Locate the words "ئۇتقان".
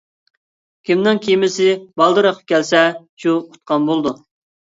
3.43-3.87